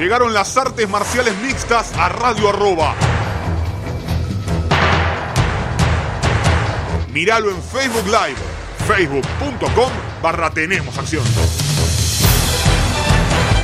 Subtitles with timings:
[0.00, 2.94] Llegaron las artes marciales mixtas a Radio Arroba.
[7.12, 8.38] Míralo en Facebook Live,
[8.88, 11.22] facebook.com barra Tenemos Acción.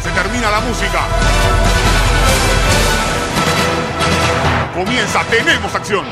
[0.02, 1.06] Se termina la música.
[4.74, 6.04] Comienza Tenemos Acción.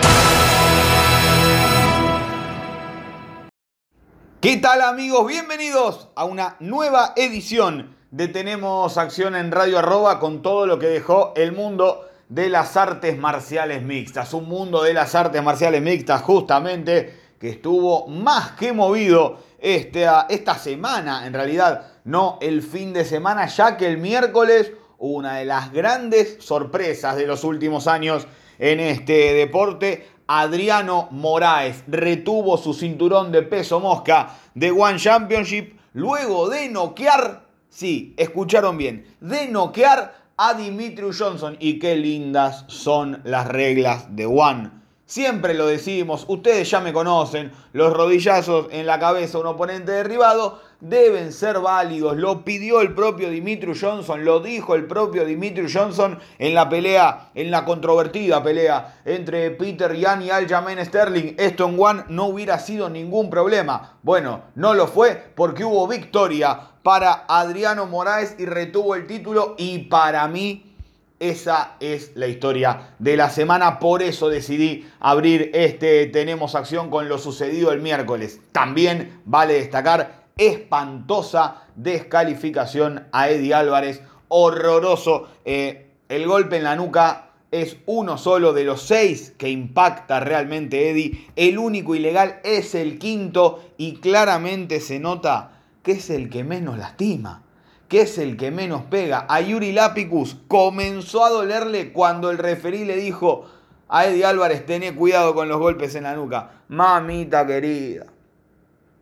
[4.40, 5.26] ¿Qué tal amigos?
[5.26, 10.86] Bienvenidos a una nueva edición de Tenemos Acción en Radio Arroba con todo lo que
[10.86, 14.32] dejó el mundo de las artes marciales mixtas.
[14.34, 20.54] Un mundo de las artes marciales mixtas justamente que estuvo más que movido este, esta
[20.56, 25.72] semana, en realidad no el fin de semana, ya que el miércoles una de las
[25.72, 28.28] grandes sorpresas de los últimos años
[28.60, 36.48] en este deporte Adriano Moraes retuvo su cinturón de peso mosca de One Championship luego
[36.48, 37.43] de noquear,
[37.74, 41.56] sí, escucharon bien, de noquear a Dimitrius Johnson.
[41.60, 44.70] Y qué lindas son las reglas de One.
[45.06, 49.92] Siempre lo decimos, ustedes ya me conocen, los rodillazos en la cabeza a un oponente
[49.92, 52.16] derribado deben ser válidos.
[52.16, 57.30] Lo pidió el propio Dimitrius Johnson, lo dijo el propio Dimitrius Johnson en la pelea,
[57.34, 61.34] en la controvertida pelea entre Peter Yan y Aljamain Sterling.
[61.38, 63.98] Esto en One no hubiera sido ningún problema.
[64.02, 69.78] Bueno, no lo fue porque hubo victoria para Adriano Moraes y retuvo el título y
[69.78, 70.70] para mí
[71.18, 77.08] esa es la historia de la semana, por eso decidí abrir este Tenemos Acción con
[77.08, 78.40] lo sucedido el miércoles.
[78.52, 85.28] También vale destacar espantosa descalificación a Eddie Álvarez, horroroso.
[85.44, 90.90] Eh, el golpe en la nuca es uno solo de los seis que impacta realmente
[90.90, 91.28] Eddie.
[91.36, 96.78] El único ilegal es el quinto y claramente se nota que es el que menos
[96.78, 97.44] lastima
[97.88, 99.26] que es el que menos pega.
[99.28, 103.44] A Yuri Lapicus comenzó a dolerle cuando el referí le dijo
[103.88, 106.62] a Eddie Álvarez, tené cuidado con los golpes en la nuca.
[106.68, 108.06] Mamita querida.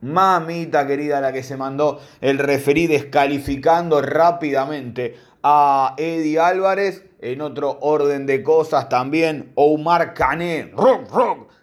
[0.03, 7.05] Mamita querida la que se mandó el referí descalificando rápidamente a Eddie Álvarez.
[7.21, 10.73] En otro orden de cosas también Omar Cané.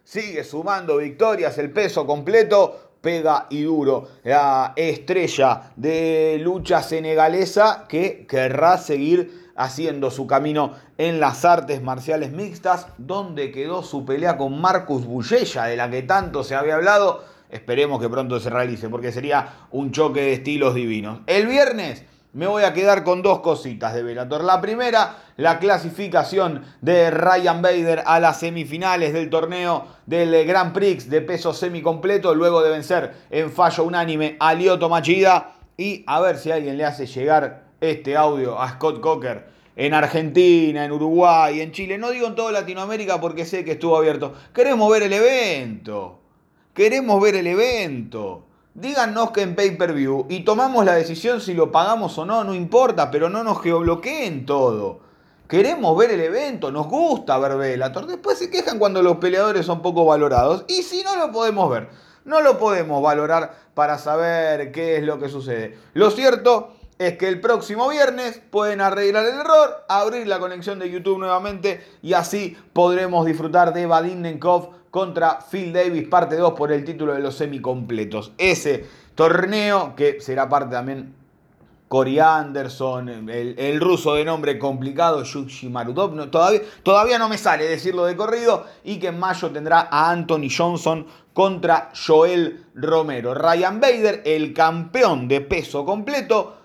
[0.05, 4.07] Sigue sumando victorias, el peso completo pega y duro.
[4.23, 12.31] La estrella de lucha senegalesa que querrá seguir haciendo su camino en las artes marciales
[12.31, 17.25] mixtas, donde quedó su pelea con Marcus Bullella, de la que tanto se había hablado.
[17.49, 21.21] Esperemos que pronto se realice, porque sería un choque de estilos divinos.
[21.25, 24.43] El viernes me voy a quedar con dos cositas de Velator.
[24.43, 31.09] La primera, la clasificación de Ryan Bader a las semifinales del torneo del Grand Prix
[31.09, 35.55] de peso semicompleto, luego de vencer en fallo unánime a Lioto Machida.
[35.75, 40.85] Y a ver si alguien le hace llegar este audio a Scott Cocker en Argentina,
[40.85, 41.97] en Uruguay, en Chile.
[41.97, 44.35] No digo en toda Latinoamérica porque sé que estuvo abierto.
[44.53, 46.18] Queremos ver el evento.
[46.79, 48.45] Queremos ver el evento.
[48.73, 53.11] Díganos que en pay-per-view y tomamos la decisión si lo pagamos o no, no importa,
[53.11, 55.01] pero no nos geobloqueen todo.
[55.49, 58.05] Queremos ver el evento, nos gusta ver Bellator.
[58.05, 60.63] Después se quejan cuando los peleadores son poco valorados.
[60.69, 61.89] Y si no lo podemos ver,
[62.23, 65.77] no lo podemos valorar para saber qué es lo que sucede.
[65.93, 70.89] Lo cierto es que el próximo viernes pueden arreglar el error, abrir la conexión de
[70.89, 76.71] YouTube nuevamente y así podremos disfrutar de Vadim Nenkov contra Phil Davis, parte 2 por
[76.71, 78.33] el título de los semicompletos.
[78.37, 78.85] Ese
[79.15, 81.13] torneo que será parte también
[81.89, 88.05] Cory Anderson, el, ruso de nombre complicado, Yushi Marudov, todavía, todavía no me sale decirlo
[88.05, 93.33] de corrido, y que en mayo tendrá a Anthony Johnson contra Joel Romero.
[93.33, 96.58] Ryan Bader, el campeón de peso completo,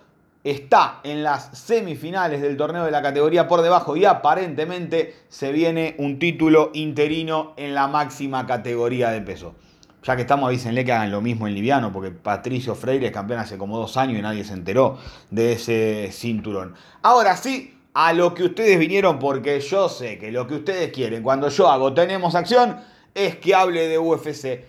[0.45, 5.95] está en las semifinales del torneo de la categoría por debajo y aparentemente se viene
[5.97, 9.55] un título interino en la máxima categoría de peso.
[10.03, 13.39] Ya que estamos, avísenle que hagan lo mismo en liviano, porque Patricio Freire es campeón
[13.39, 14.99] hace como dos años y nadie se enteró
[15.31, 16.75] de ese cinturón.
[17.01, 21.23] Ahora sí, a lo que ustedes vinieron, porque yo sé que lo que ustedes quieren
[21.23, 22.77] cuando yo hago Tenemos Acción
[23.15, 24.63] es que hable de UFC.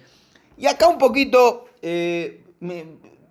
[0.57, 2.45] Y acá un poquito eh,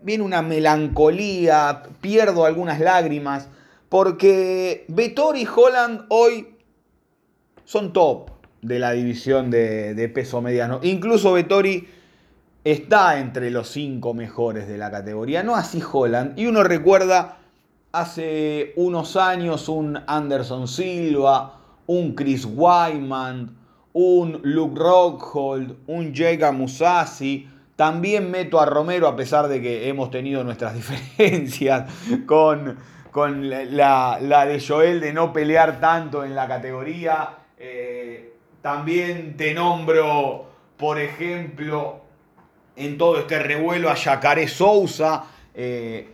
[0.02, 3.48] viene una melancolía, pierdo algunas lágrimas,
[3.90, 6.56] porque Vettori y Holland hoy
[7.64, 8.32] son top
[8.62, 10.80] de la división de, peso mediano.
[10.84, 11.88] Incluso Vettori
[12.64, 16.38] está entre los cinco mejores de la categoría, no así Holland.
[16.38, 17.38] Y uno recuerda
[17.92, 23.56] hace unos años un Anderson Silva, un Chris Wyman,
[23.94, 30.10] un Luke Rockhold, un Jacob Musasi, también meto a Romero, a pesar de que hemos
[30.10, 31.92] tenido nuestras diferencias
[32.26, 32.78] con,
[33.12, 37.30] con la, de Joel de no pelear tanto en la categoría.
[37.58, 42.02] Eh, también te nombro, por ejemplo,
[42.76, 45.24] en todo este revuelo a Yacaré Sousa.
[45.54, 46.10] Eh,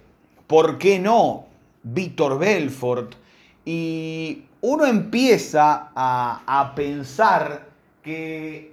[0.47, 1.45] ¿Por qué no?
[1.83, 3.15] Víctor Belfort.
[3.63, 7.67] Y uno empieza a, a pensar
[8.03, 8.70] que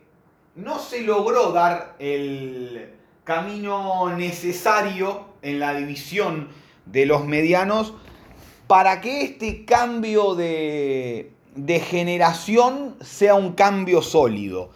[0.58, 2.90] no se logró dar el
[3.22, 6.48] camino necesario en la división
[6.84, 7.94] de los medianos
[8.66, 11.32] para que este cambio de,
[11.88, 14.70] generación sea un cambio sólido,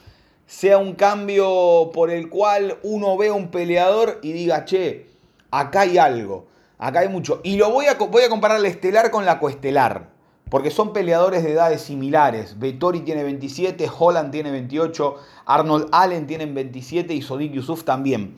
[0.47, 5.09] sea un cambio por el cual uno ve a un peleador y diga, che,
[5.51, 6.47] acá hay algo,
[6.79, 7.41] acá hay mucho.
[7.43, 10.11] Y lo voy a, comparar la estelar con la coestelar,
[10.53, 12.59] porque son peleadores de edades similares.
[12.59, 15.17] Vettori tiene 27, Holland tiene 28,
[15.47, 18.35] Arnold Allen tiene 27 y Sodik Yusuf también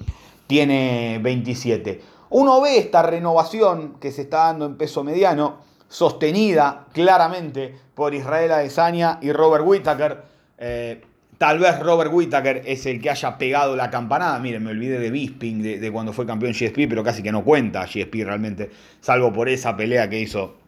[0.46, 2.00] tiene 27.
[2.30, 5.56] Uno ve esta renovación que se está dando en peso mediano,
[5.88, 10.22] sostenida claramente por Israel Adesanya y Robert Whittaker.
[10.58, 11.02] Eh,
[11.36, 14.38] tal vez Robert Whittaker es el que haya pegado la campanada.
[14.38, 17.84] Miren, me olvidé de Bisping, de, cuando fue campeón GSP, pero casi que no cuenta
[17.86, 18.70] GSP realmente,
[19.00, 20.62] salvo por esa pelea que hizo,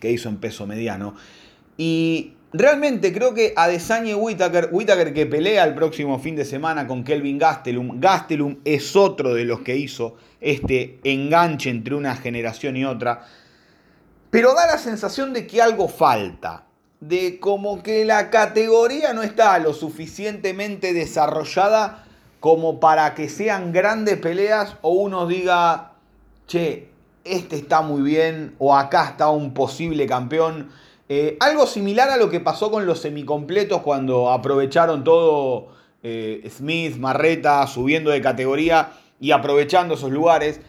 [0.00, 1.14] que hizo en peso mediano.
[1.76, 6.86] Y realmente creo que Adesanya y Whittaker, Whittaker que pelea el próximo fin de semana
[6.86, 12.76] con Kelvin Gastelum, Gastelum es otro de los que hizo este enganche entre una generación
[12.76, 13.26] y otra.
[14.30, 16.64] Pero da la sensación de que algo falta,
[17.00, 22.04] de como que la categoría no está lo suficientemente desarrollada
[22.40, 25.92] como para que sean grandes peleas o uno diga,
[26.46, 26.89] che,
[27.30, 30.70] este está muy bien o acá está un posible campeón.
[31.08, 35.68] Eh, algo similar a lo que pasó con los semicompletos cuando aprovecharon todo
[36.02, 40.60] eh, Smith, Marreta, subiendo de categoría y aprovechando esos lugares.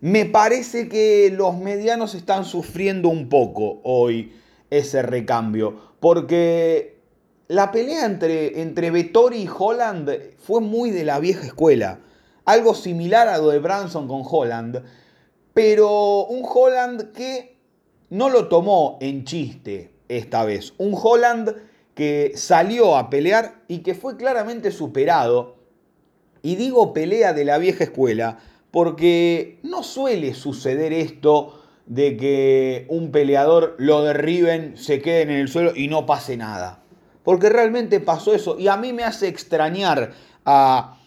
[0.00, 4.32] Me parece que los medianos están sufriendo un poco hoy
[4.70, 7.00] ese recambio, porque
[7.48, 11.98] la pelea entre, entre y Holland fue muy de la vieja escuela.
[12.44, 14.82] Algo similar a lo de Branson con Holland,
[15.62, 17.58] pero un Holland que
[18.08, 20.72] no lo tomó en chiste esta vez.
[20.78, 21.54] Un Holland
[21.92, 25.56] que salió a pelear y que fue claramente superado
[26.40, 28.38] y digo pelea de la vieja escuela
[28.70, 35.48] porque no suele suceder esto de que un peleador lo derriben, se queden en el
[35.48, 36.82] suelo y no pase nada.
[37.22, 40.12] Porque realmente pasó eso y a mí me hace extrañar
[40.46, 40.99] a,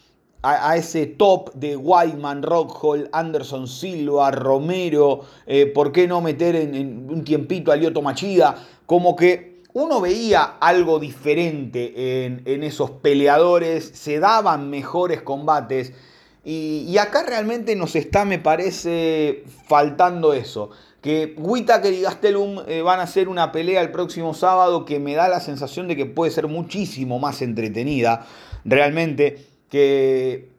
[0.75, 7.23] ese top de Wyman, Rockhold, Anderson Silva, Romero, eh, ¿por qué no meter en, un
[7.23, 8.55] tiempito a Lioto Machida?
[8.85, 15.93] Como que uno veía algo diferente en, esos peleadores, se daban mejores combates.
[16.45, 20.71] Y, acá realmente nos está, me parece, faltando eso.
[21.01, 25.15] Que Whitaker y Gastelum eh, van a hacer una pelea el próximo sábado que me
[25.15, 28.25] da la sensación de que puede ser muchísimo más entretenida.
[28.65, 30.49] Realmente, que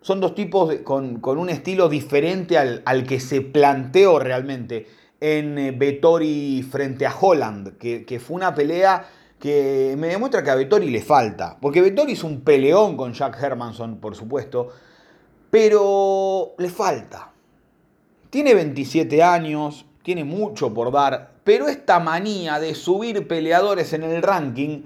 [0.00, 4.88] son dos tipos con, un estilo diferente al, al que se planteó realmente
[5.20, 9.08] en eh, Vettori frente a Holland, que, fue una pelea
[9.38, 11.56] que me demuestra que a Vettori le falta.
[11.60, 14.70] Porque Vettori es un peleón con Jack Hermanson, por supuesto,
[15.48, 17.30] pero le falta.
[18.28, 24.20] Tiene 27 años, tiene mucho por dar, pero esta manía de subir peleadores en el
[24.20, 24.82] ranking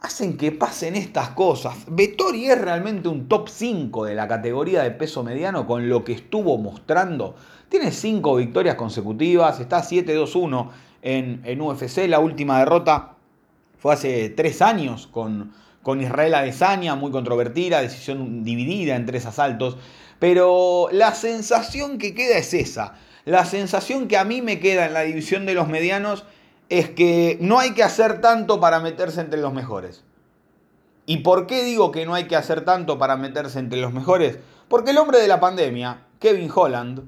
[0.00, 1.76] hacen que pasen estas cosas.
[1.88, 6.12] Vettori es realmente un top 5 de la categoría de peso mediano con lo que
[6.12, 7.34] estuvo mostrando
[7.68, 10.70] tiene cinco victorias consecutivas, está 7-2-1
[11.02, 12.06] en, en, UFC.
[12.08, 13.16] La última derrota
[13.78, 19.76] fue hace tres años con, con Israel Adesanya, muy controvertida, decisión dividida en tres asaltos.
[20.18, 22.94] Pero la sensación que queda es esa.
[23.24, 26.24] La sensación que a mí me queda en la división de los medianos
[26.68, 30.04] es que no hay que hacer tanto para meterse entre los mejores.
[31.06, 34.38] ¿Y por qué digo que no hay que hacer tanto para meterse entre los mejores?
[34.68, 37.02] Porque el hombre de la pandemia, Kevin Holland,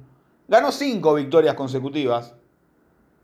[0.49, 2.35] Ganó cinco victorias consecutivas.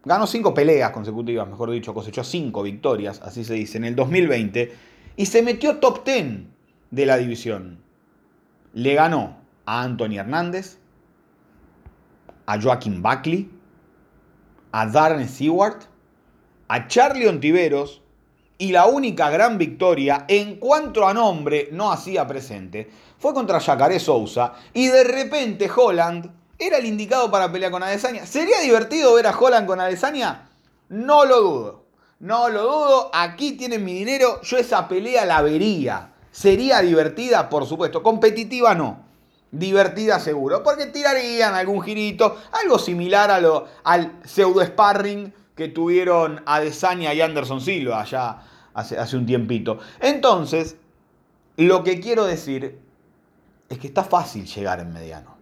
[0.05, 4.75] Ganó cinco peleas consecutivas, mejor dicho, cosechó cinco victorias, así se dice, en el 2020.
[5.17, 6.43] Y se metió top 10
[6.91, 7.83] de la división.
[8.75, 10.79] Le ganó a Anthony Hernández,
[12.45, 13.51] a Joaquín Buckley,
[14.73, 15.85] a Darren Seward,
[16.69, 18.03] a Charlie Ontiveros
[18.59, 23.99] y la única gran victoria en cuanto a nombre no hacía presente fue contra Jacaré
[23.99, 28.27] Sousa y de repente Holland ¿Era el indicado para pelear con Adesanya?
[28.27, 30.49] ¿Sería divertido ver a Holland con Adesanya?
[30.89, 31.85] No lo dudo.
[32.21, 33.11] No lo dudo.
[33.13, 34.41] Aquí tienen mi dinero.
[34.43, 36.13] Yo esa pelea la vería.
[36.31, 37.49] ¿Sería divertida?
[37.49, 38.03] Por supuesto.
[38.03, 39.05] Competitiva no.
[39.51, 46.43] divertida seguro, porque tirarían algún girito, algo similar a lo, al pseudo sparring que tuvieron
[46.47, 48.43] Adesanya y Anderson Silva allá
[48.75, 49.79] hace, hace un tiempito.
[50.01, 50.77] Entonces,
[51.57, 52.81] lo que quiero decir
[53.69, 55.37] es que está fácil llegar en mediano.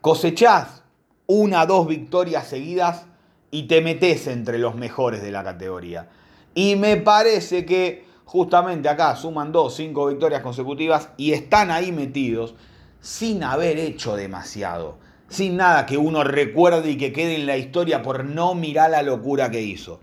[0.00, 0.82] Cosechás
[1.26, 3.06] una, dos victorias seguidas
[3.50, 6.08] y te metes entre los mejores de la categoría.
[6.54, 12.54] Y me parece que justamente acá suman dos, cinco victorias consecutivas y están ahí metidos
[13.00, 14.98] sin haber hecho demasiado,
[15.28, 19.02] sin nada que uno recuerde y que quede en la historia por no mirar la
[19.02, 20.00] locura que hizo.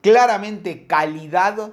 [0.00, 1.70] Claramente calidad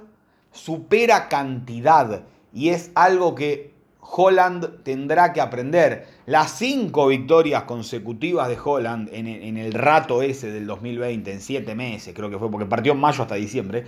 [0.52, 2.22] supera cantidad
[2.52, 6.06] y es algo que Holland tendrá que aprender.
[6.26, 12.14] Las cinco victorias consecutivas de Holland en, el rato ese del 2020, en siete meses,
[12.14, 13.84] creo que fue, porque partió en mayo hasta diciembre,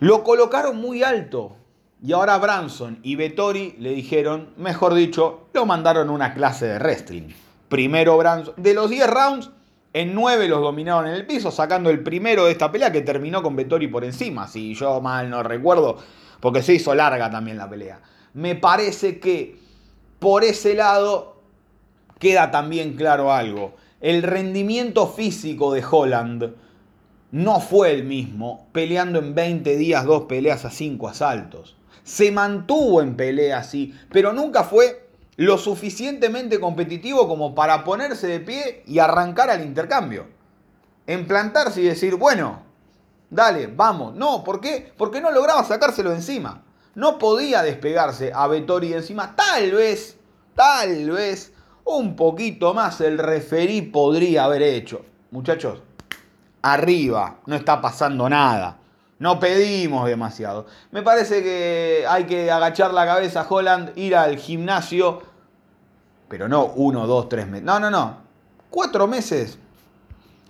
[0.00, 1.56] lo colocaron muy alto.
[2.00, 6.78] Y ahora Branson y Vettori le dijeron, mejor dicho, lo mandaron a una clase de
[6.78, 7.30] wrestling.
[7.68, 9.50] Primero Branson, de los 10 rounds,
[9.92, 13.42] en 9 los dominaron en el piso, sacando el primero de esta pelea que terminó
[13.42, 15.98] con Vettori por encima, si yo mal no recuerdo,
[16.40, 18.00] porque se hizo larga también la pelea.
[18.34, 19.58] Me parece que
[20.18, 21.40] por ese lado
[22.18, 23.76] queda también claro algo.
[24.00, 26.54] El rendimiento físico de Holland
[27.30, 33.02] no fue el mismo peleando en 20 días dos peleas a 5 asaltos se mantuvo
[33.02, 35.07] en pelea así, pero nunca fue
[35.38, 40.26] lo suficientemente competitivo como para ponerse de pie y arrancar al intercambio.
[41.06, 42.62] Emplantarse y decir, bueno,
[43.30, 44.16] dale, vamos.
[44.16, 44.92] No, ¿por qué?
[44.98, 46.64] Porque no lograba sacárselo encima.
[46.96, 49.36] No podía despegarse a Vettori de encima.
[49.36, 50.18] Tal vez,
[50.56, 51.52] tal vez,
[51.84, 55.06] un poquito más el referí podría haber hecho.
[55.30, 55.82] Muchachos,
[56.62, 58.78] arriba, no está pasando nada.
[59.18, 60.66] No pedimos demasiado.
[60.92, 65.22] Me parece que hay que agachar la cabeza Holland, ir al gimnasio,
[66.28, 67.64] pero no uno, dos, tres meses.
[67.64, 68.18] No, no, no.
[68.70, 69.58] Cuatro meses.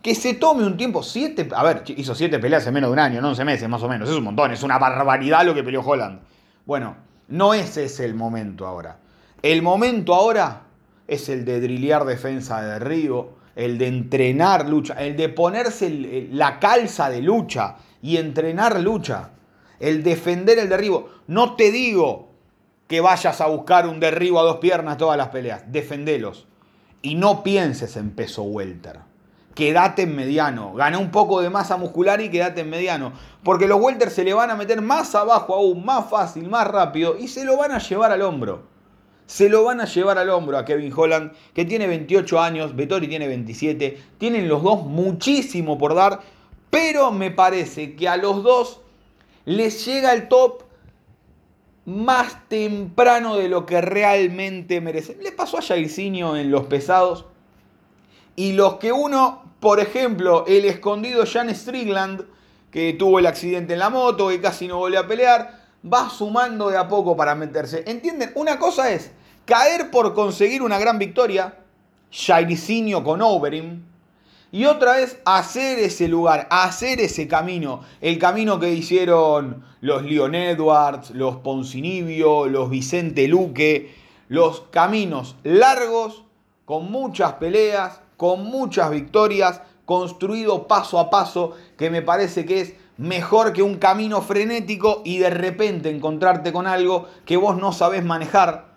[0.02, 1.02] Que se tome un tiempo.
[1.02, 1.48] Siete.
[1.54, 3.88] A ver, hizo siete peleas en menos de un año, no once meses más o
[3.88, 4.08] menos.
[4.08, 6.20] Es un montón, es una barbaridad lo que peleó Holland.
[6.66, 6.96] Bueno,
[7.28, 8.98] no ese es el momento ahora.
[9.40, 10.62] El momento ahora
[11.06, 16.58] es el de drillear defensa de derribo, el de entrenar lucha, el de ponerse la
[16.58, 19.30] calza de lucha y entrenar lucha.
[19.80, 21.08] El defender el derribo.
[21.26, 22.28] No te digo
[22.88, 25.70] que vayas a buscar un derribo a dos piernas todas las peleas.
[25.70, 26.46] Defendelos.
[27.02, 29.00] Y no pienses en peso welter.
[29.54, 30.74] Quédate en mediano.
[30.74, 33.12] Gana un poco de masa muscular y quédate en mediano.
[33.42, 37.16] Porque los welters se le van a meter más abajo aún, más fácil, más rápido.
[37.18, 38.62] Y se lo van a llevar al hombro.
[39.26, 43.08] Se lo van a llevar al hombro a Kevin Holland, que tiene 28 años, Vettori
[43.08, 44.00] tiene 27.
[44.16, 46.20] Tienen los dos muchísimo por dar
[46.70, 48.80] pero me parece que a los dos
[49.44, 50.62] les llega el top
[51.87, 55.22] más temprano de lo que realmente merecen.
[55.22, 57.25] Le pasó a Jairzinho en los pesados.
[58.37, 62.26] Y los que uno, por ejemplo, el escondido Jan Strickland,
[62.70, 66.68] que tuvo el accidente en la moto, que casi no volvió a pelear, va sumando
[66.68, 67.84] de a poco para meterse.
[67.87, 68.32] ¿Entienden?
[68.34, 69.10] Una cosa es
[69.46, 71.54] caer por conseguir una gran victoria,
[72.12, 73.82] Jairzinho con Overeem,
[74.50, 77.82] y otra vez hacer ese lugar, hacer ese camino.
[78.00, 83.94] El camino que hicieron los Leon Edwards, los Poncinibio, los Vicente Luque.
[84.28, 86.24] Los caminos largos,
[86.66, 92.74] con muchas peleas, con muchas victorias, construido paso a paso, que me parece que es
[92.98, 98.04] mejor que un camino frenético y de repente encontrarte con algo que vos no sabés
[98.04, 98.67] manejar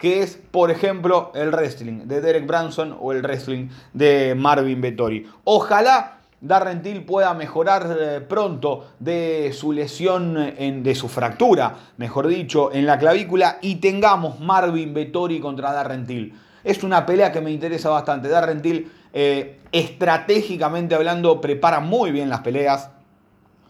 [0.00, 5.26] que es, por ejemplo, el wrestling de Derek Branson o el wrestling de Marvin Vettori.
[5.44, 12.72] Ojalá Darren Till pueda mejorar eh, pronto de su lesión, de su fractura, mejor dicho,
[12.72, 16.34] en la clavícula y tengamos Marvin Vettori contra Darren Till.
[16.64, 18.28] Es una pelea que me interesa bastante.
[18.28, 22.90] Darren Till, eh, estratégicamente hablando, prepara muy bien las peleas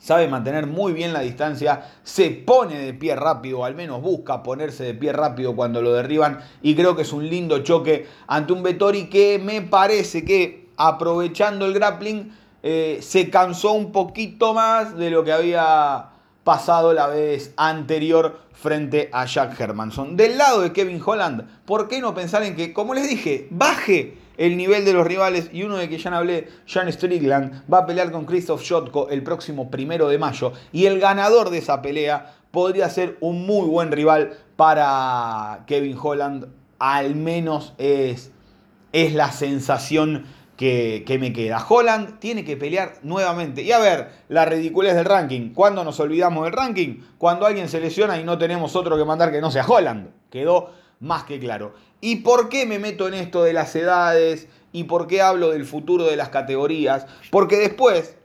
[0.00, 4.83] sabe mantener muy bien la distancia, se pone de pie rápido, al menos busca ponerse
[4.83, 8.62] de pie rápido cuando lo derriban y creo que es un lindo choque ante un
[8.62, 15.11] Vettori que me parece que aprovechando el grappling eh, se cansó un poquito más de
[15.11, 16.09] lo que había
[16.44, 20.16] pasado la vez anterior frente a Jack Hermanson.
[20.16, 24.18] Del lado de Kevin Holland, ¿por qué no pensar en que, como les dije, baje
[24.40, 27.87] el nivel de los rivales y uno de que ya hablé, John Strickland, va a
[27.87, 30.52] pelear con Christoph Shotko el próximo primero de mayo.
[30.73, 36.47] Y el ganador de esa pelea podría ser un muy buen rival para Kevin Holland,
[36.78, 38.32] al menos es,
[38.92, 40.25] es la sensación
[40.60, 41.64] que, me queda.
[41.66, 43.62] Holland tiene que pelear nuevamente.
[43.62, 45.54] Y a ver, la ridiculez del ranking.
[45.54, 47.00] ¿Cuándo nos olvidamos del ranking?
[47.16, 50.10] Cuando alguien se lesiona y no tenemos otro que mandar que no sea Holland.
[50.28, 51.72] Quedó más que claro.
[52.02, 54.48] ¿Y por qué me meto en esto de las edades?
[54.70, 57.06] ¿Y por qué hablo del futuro de las categorías?
[57.30, 58.18] Porque después,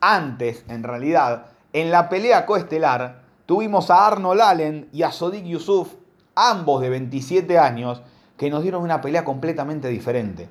[0.00, 5.94] antes en realidad, en la pelea coestelar, tuvimos a Arnold Allen y a Sodik Yusuf,
[6.34, 8.02] ambos de 27 años,
[8.36, 10.48] que nos dieron una pelea completamente diferente.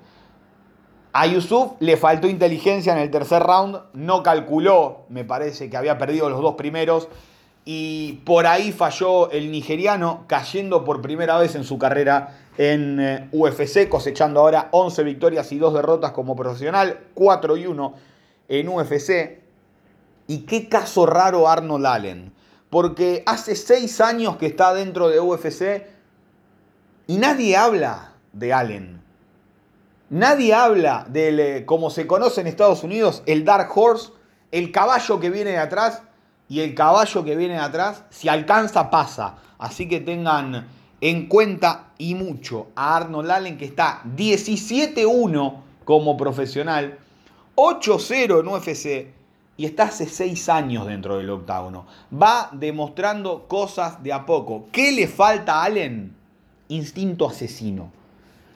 [1.20, 5.98] A Yusuf le faltó inteligencia en el tercer round, no calculó, me parece que había
[5.98, 7.08] perdido los dos primeros
[7.66, 13.30] y por ahí falló el nigeriano cayendo por primera vez en su carrera en eh,
[13.32, 17.94] UFC, cosechando ahora 11 victorias y 2 derrotas como profesional, 4 y 1
[18.50, 19.40] en UFC.
[20.28, 22.34] Y qué caso raro Arnold Allen,
[22.70, 25.88] porque hace 6 años que está dentro de UFC
[27.08, 29.07] y nadie habla de Allen.
[30.10, 34.12] Nadie habla del, eh, como se conoce en Estados Unidos, el Dark Horse,
[34.52, 36.02] el caballo que viene de atrás
[36.48, 39.36] y el caballo que viene de atrás, si alcanza, pasa.
[39.58, 40.66] Así que tengan
[41.02, 46.98] en cuenta y mucho a Arnold Allen que está 17-1 como profesional,
[47.56, 49.14] 8-0 en UFC
[49.58, 51.86] y está hace 6 años dentro del octágono.
[52.14, 54.68] Va demostrando cosas de a poco.
[54.72, 56.16] ¿Qué le falta a Allen?
[56.70, 57.97] Instinto asesino.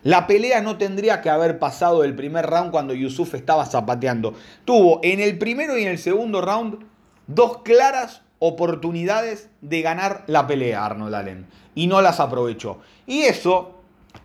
[0.04, 4.34] La pelea no tendría que haber pasado el primer round cuando Yusuf estaba zapateando.
[4.66, 6.86] Tuvo en el primero y en el segundo round
[7.28, 12.80] dos claras oportunidades de ganar la pelea Arnold Allen y no las aprovechó.
[13.06, 13.76] Y eso,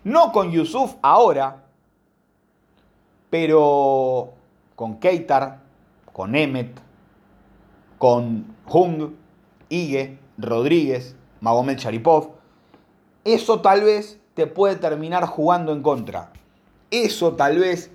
[0.03, 1.65] no con Yusuf ahora,
[3.29, 4.33] pero
[4.75, 5.59] con Keitar,
[6.11, 6.79] con Emmet,
[7.99, 9.11] con Hung,
[9.69, 12.31] Ige, Rodríguez, Magomed Sharipov,
[13.23, 16.29] eso tal vez te puede terminar jugando en contra.
[16.91, 17.89] Eso tal vez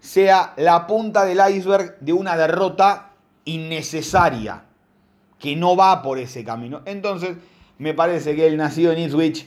[0.00, 3.10] sea la punta del iceberg de una derrota
[3.44, 4.64] innecesaria
[5.38, 6.80] que no va por ese camino.
[6.86, 7.36] Entonces,
[7.76, 9.46] me parece que el nacido en Ipswich,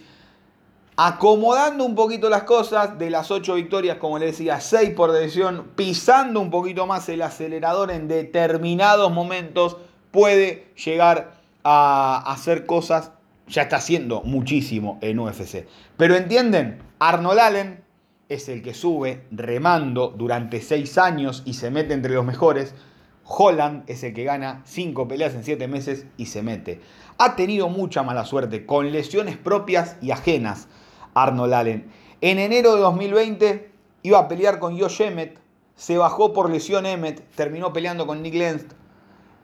[0.95, 5.71] acomodando un poquito las cosas, de las ocho victorias, como le decía, seis por decisión,
[5.75, 9.77] pisando un poquito más el acelerador en determinados momentos,
[10.11, 11.31] puede llegar
[11.63, 13.09] a hacer cosas,
[13.47, 15.65] ya está haciendo muchísimo en UFC.
[15.97, 17.83] Pero entienden, Arnold Allen
[18.29, 22.75] es el que sube remando durante seis años y se mete entre los mejores.
[23.23, 26.79] Holland es el que gana 5 peleas en 7 meses y se mete.
[27.17, 30.67] Ha tenido mucha mala suerte con lesiones propias y ajenas
[31.13, 31.91] Arnold Allen.
[32.21, 33.71] En enero de 2020
[34.03, 35.39] iba a pelear con Josh Emmett,
[35.75, 38.65] se bajó por lesión Emmett, terminó peleando con Nick Lenz.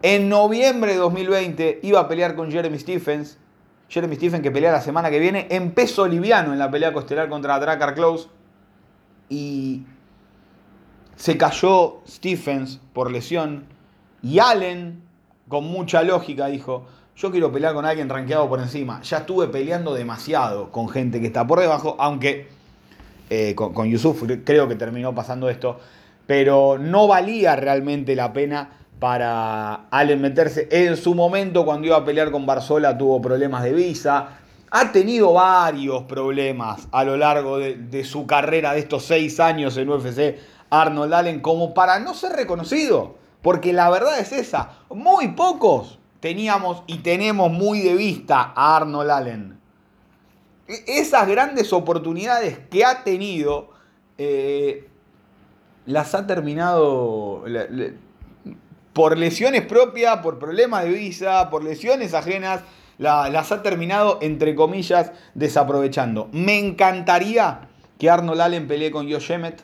[0.01, 3.37] En noviembre de 2020 iba a pelear con Jeremy Stephens.
[3.93, 7.29] Jeremy Stephens que pelea la semana que viene en peso liviano en la pelea costelar
[7.29, 8.27] contra Drakkar Close.
[9.29, 9.83] Y
[11.15, 13.65] se cayó Stephens por lesión.
[14.23, 15.03] Y Allen,
[15.47, 18.99] con mucha lógica, dijo, yo quiero pelear con alguien rankeado por encima.
[19.03, 22.47] Ya estuve peleando demasiado con gente que está por debajo, aunque
[23.29, 25.79] eh, con, Yusuf creo que terminó pasando esto,
[26.25, 28.71] pero no valía realmente la pena
[29.03, 30.69] para Allen meterse.
[30.71, 34.29] En su momento, cuando iba a pelear con Barzola, tuvo problemas de visa.
[34.71, 39.89] Ha tenido varios problemas a lo largo de, su carrera de estos seis años en
[39.89, 40.37] UFC,
[40.69, 43.15] Arnold Allen, como para no ser reconocido.
[43.41, 49.11] Porque la verdad es esa, muy pocos teníamos y tenemos muy de vista a Arnold
[49.11, 49.59] Allen.
[50.65, 53.71] E, esas grandes oportunidades que ha tenido,
[54.17, 54.87] eh,
[55.85, 57.43] las ha terminado
[58.93, 62.61] por lesiones propias, por problemas de visa, por lesiones ajenas,
[62.97, 66.29] las ha terminado, entre comillas, desaprovechando.
[66.31, 69.61] Me encantaría que Arnold Allen pelee con Josh Emmett,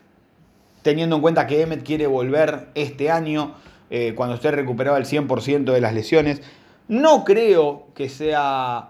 [0.82, 3.56] teniendo en cuenta que Emmett quiere volver este año.
[3.92, 6.42] Eh, cuando esté recuperado el 100% de las lesiones.
[6.88, 8.90] No creo que sea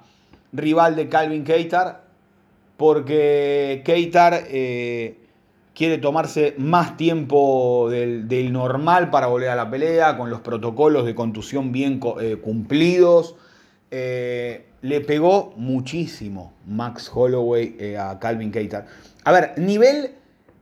[0.51, 2.03] rival de Calvin Keitar,
[2.75, 5.18] porque Keitar eh,
[5.73, 11.15] quiere tomarse más tiempo del, normal para volver a la pelea, con los protocolos de
[11.15, 13.35] contusión bien eh, cumplidos.
[13.89, 18.85] le pegó muchísimo Max Holloway a Calvin Keitar.
[19.23, 20.15] A ver, nivel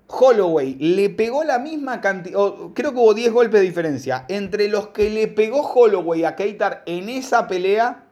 [0.08, 2.39] Holloway le pegó la misma cantidad,
[2.74, 6.84] creo que hubo 10 golpes de diferencia, entre los que le pegó Holloway a Keitar
[6.86, 8.07] en esa pelea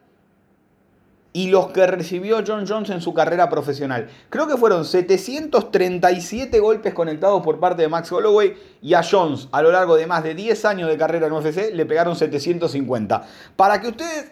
[1.36, 4.08] y los que recibió John Jones en su carrera profesional.
[4.30, 9.62] Creo que fueron 737 golpes conectados por parte de Max Holloway y a Jones a
[9.62, 13.28] lo largo de más de 10 años de carrera en UFC le pegaron 750.
[13.58, 14.32] Para que ustedes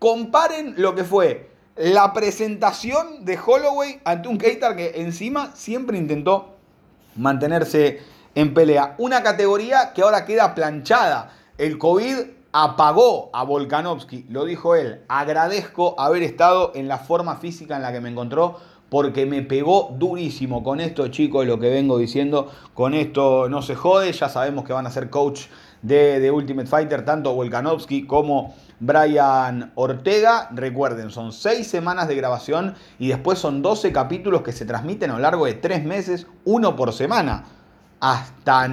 [0.00, 6.56] comparen lo que fue la presentación de Holloway ante un Keitar que encima siempre intentó
[7.14, 8.00] mantenerse
[8.34, 8.96] en pelea.
[8.98, 11.30] Una categoría que ahora queda planchada.
[11.58, 15.02] El COVID apagó a Volkanovski, lo dijo él.
[15.08, 18.58] Agradezco haber estado en la forma física en la que me encontró
[18.88, 22.50] porque me pegó durísimo con esto, chicos, lo que vengo diciendo.
[22.74, 25.42] Con esto no se jode, ya sabemos que van a ser coach
[25.80, 30.48] de, de Ultimate Fighter, tanto Volkanovski como Brian Ortega.
[30.52, 35.14] Recuerden, son seis semanas de grabación y después son 12 capítulos que se transmiten a
[35.14, 37.44] lo largo de tres meses, uno por semana.
[38.00, 38.68] Hasta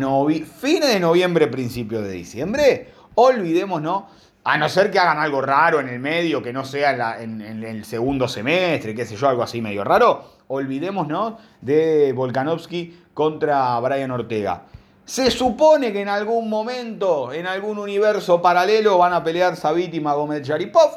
[0.59, 2.96] fines de noviembre, principio de diciembre.
[3.19, 4.03] Olvidémonos,
[4.43, 7.83] a no ser que hagan algo raro en el medio, que no sea en, el
[7.83, 10.23] segundo semestre, qué sé yo, algo así medio raro.
[10.49, 14.65] Olvidémonos de Volkanovski contra Brian Ortega.
[15.03, 19.99] Se supone que en algún momento, en algún universo paralelo, van a pelear Sabit y
[19.99, 20.91] Magomed Sharipov.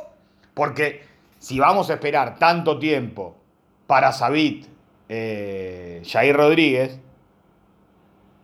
[0.53, 1.03] Porque
[1.39, 3.35] si vamos a esperar tanto tiempo
[3.87, 4.67] para Sabit,
[5.09, 7.01] eh, Jair Rodríguez,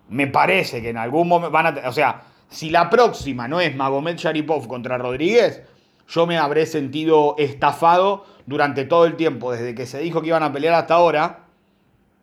[0.08, 1.88] me parece que en algún momento van a.
[1.90, 5.62] O sea, si la próxima no es Magomed Sharipov contra Rodríguez,
[6.08, 10.42] yo me habré sentido estafado durante todo el tiempo, desde que se dijo que iban
[10.42, 11.40] a pelear hasta ahora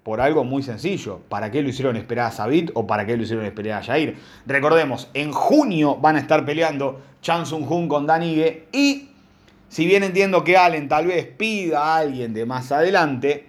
[0.03, 1.19] por algo muy sencillo.
[1.29, 4.17] ¿Para qué lo hicieron esperar a Sabit o para qué lo hicieron esperar a Jair?
[4.45, 9.09] Recordemos, en junio van a estar peleando Chan Sung Jun con Danigue y
[9.69, 13.47] si bien entiendo que Allen tal vez pida a alguien de más adelante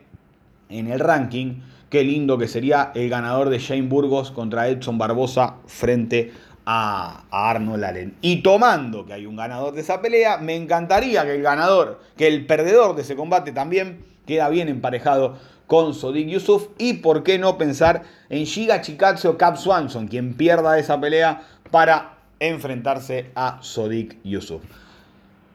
[0.69, 1.61] en el ranking,
[1.91, 6.33] qué lindo que sería el ganador de Shane Burgos contra Edson Barbosa frente
[6.67, 8.17] a, Arnold Allen.
[8.21, 12.27] Y tomando que hay un ganador de esa pelea, me encantaría que el ganador, que
[12.27, 16.69] el perdedor de ese combate también queda bien emparejado con Sodik Yusuf.
[16.79, 21.43] Y por qué no pensar en Giga Chikatsu o Cap Swanson, quien pierda esa pelea
[21.71, 24.63] para enfrentarse a Sodik Yusuf.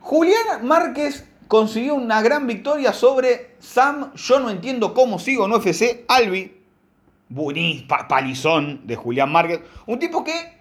[0.01, 4.13] Julián Márquez consiguió una gran victoria sobre Sam.
[4.15, 6.05] Yo no entiendo cómo sigo en UFC.
[6.07, 6.55] Albi.
[7.27, 9.61] Buenísimo, palizón de Julián Márquez.
[9.85, 10.58] Un tipo que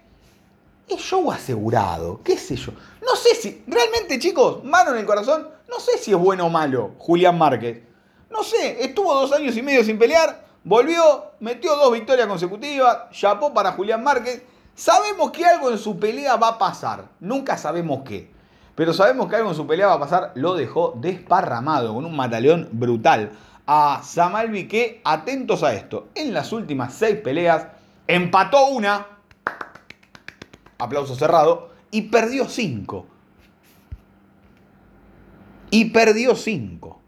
[0.89, 2.21] es show asegurado.
[2.23, 2.71] ¿Qué sé yo?
[3.01, 6.49] No sé si, realmente chicos, mano en el corazón, no sé si es bueno o
[6.49, 7.83] malo Julián Márquez.
[8.29, 13.53] No sé, estuvo dos años y medio sin pelear, volvió, metió dos victorias consecutivas, chapó
[13.53, 14.43] para Julián Márquez.
[14.75, 18.31] Sabemos que algo en su pelea va a pasar, nunca sabemos qué.
[18.75, 22.15] Pero sabemos que algo en su pelea va a pasar, lo dejó desparramado con un
[22.15, 23.31] mataleón brutal
[23.67, 27.67] a Samalvi que, atentos a esto, en las últimas seis peleas
[28.07, 29.05] empató una,
[30.79, 33.05] aplauso cerrado, y perdió cinco.
[35.69, 36.99] Y perdió cinco.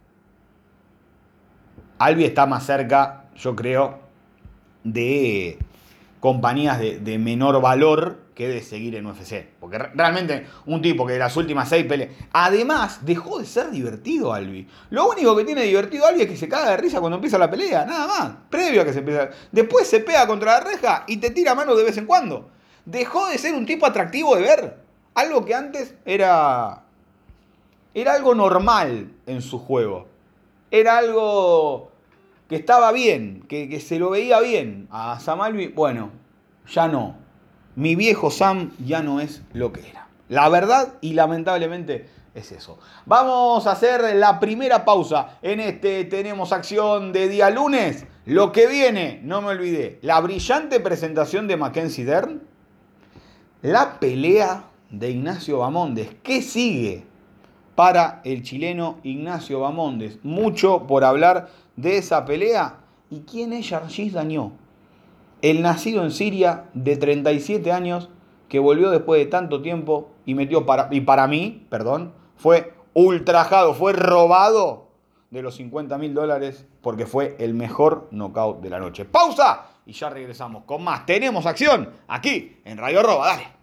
[1.97, 3.99] Albi está más cerca, yo creo,
[4.83, 5.57] de
[6.19, 9.47] compañías de, menor valor que de seguir en UFC.
[9.59, 12.11] Porque realmente un tipo que de las últimas seis peleas...
[12.33, 14.67] Además, dejó de ser divertido Albi.
[14.89, 17.49] Lo único que tiene divertido Albi es que se caga de risa cuando empieza la
[17.49, 18.31] pelea, nada más.
[18.49, 19.29] Previo a que se empiece.
[19.51, 22.51] Después se pega contra la reja y te tira mano de vez en cuando.
[22.85, 24.77] Dejó de ser un tipo atractivo de ver.
[25.13, 26.83] Algo que antes era...
[27.93, 30.07] Era algo normal en su juego.
[30.71, 31.91] Era algo
[32.51, 36.11] que estaba bien, que, se lo veía bien a Sam Albi, bueno,
[36.67, 37.15] ya no.
[37.77, 40.09] Mi viejo Sam ya no es lo que era.
[40.27, 42.77] La verdad y lamentablemente es eso.
[43.05, 48.05] Vamos a hacer la primera pausa en este Tenemos Acción de día lunes.
[48.25, 52.41] Lo que viene, no me olvidé, la brillante presentación de Mackenzie Dern,
[53.61, 56.09] la pelea de Ignacio Bamondes.
[56.23, 57.03] ¿Qué sigue
[57.75, 60.19] para el chileno Ignacio Bamondes?
[60.23, 62.77] Mucho por hablar de esa pelea.
[63.09, 64.53] ¿Y quién es Yargis Dañó?
[65.41, 68.09] El nacido en Siria de 37 años
[68.47, 73.73] que volvió después de tanto tiempo y metió para, y para mí, perdón, fue ultrajado,
[73.73, 74.87] fue robado
[75.29, 79.05] de los 50 mil dólares porque fue el mejor knockout de la noche.
[79.05, 81.05] Pausa y ya regresamos con más.
[81.05, 83.61] Tenemos acción aquí en Radio Roba, dale.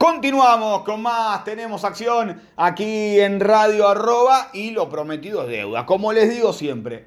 [0.00, 5.84] Continuamos con más, tenemos acción aquí en Radio Arroba y lo prometido es deuda.
[5.84, 7.04] Como les digo siempre,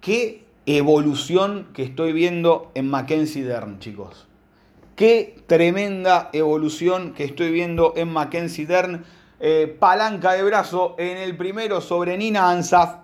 [0.00, 4.28] qué evolución que estoy viendo en Mackenzie Dern, chicos.
[4.94, 9.04] Qué tremenda evolución que estoy viendo en Mackenzie Dern.
[9.44, 12.98] Eh, palanca de brazo en el primero sobre Nina Ansaf.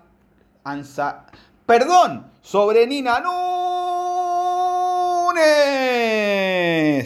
[0.63, 1.25] Ansa,
[1.65, 3.33] perdón, sobre Nina Nunes.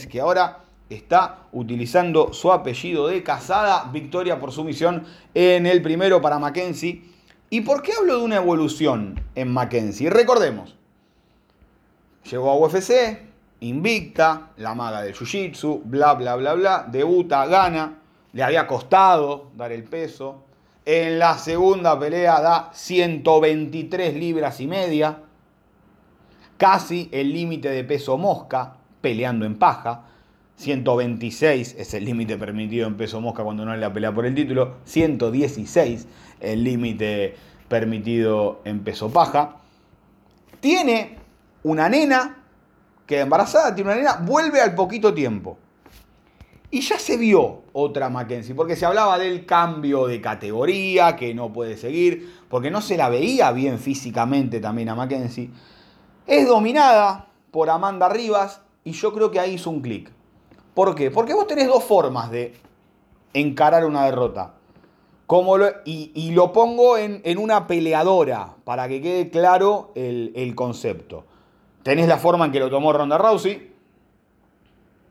[0.06, 3.90] Que ahora está utilizando su apellido de casada.
[3.92, 7.02] Victoria por sumisión en el primero para Mackenzie.
[7.50, 10.12] ¿Y por qué hablo de una evolución en Mackenzie?
[10.12, 10.78] Recordemos,
[12.30, 13.18] llegó a UFC,
[13.62, 18.03] invicta, la maga del Jiu-Jitsu, bla, bla, bla, bla, debuta, gana,
[18.34, 20.44] le había costado dar el peso.
[20.86, 25.20] En la segunda pelea da 123 libras y media,
[26.58, 30.08] casi el límite de peso mosca, peleando en paja.
[30.58, 34.36] 126 es el límite permitido en peso mosca cuando no es la pelea por el
[34.36, 34.78] título.
[34.86, 36.08] 116
[36.42, 37.36] el límite
[37.70, 39.58] permitido en peso paja.
[40.60, 41.18] Tiene
[41.64, 42.44] una nena
[43.06, 45.58] que embarazada, tiene una nena, vuelve al poquito tiempo.
[46.74, 51.54] Y ya se vio otra Mackenzie, porque se hablaba del cambio de categoría, que no
[51.54, 55.52] puede seguir, porque no se la veía bien físicamente también a Mackenzie.
[56.26, 60.12] Es dominada por Amanda Rivas y yo creo que ahí hizo un clic.
[60.74, 61.12] ¿Por qué?
[61.12, 62.56] Porque vos tenés dos formas de
[63.36, 64.56] encarar una derrota.
[65.28, 71.24] Como y, lo pongo en, una peleadora, para que quede claro el, el concepto.
[71.84, 73.72] Tenés la forma en que lo tomó Ronda Rousey,